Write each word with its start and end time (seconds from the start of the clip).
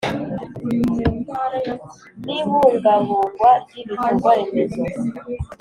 N 2.25 2.27
Ibungabungwa 2.39 3.49
Ry 3.67 3.73
Ibikorwa 3.81 4.29
Remezo 4.37 4.83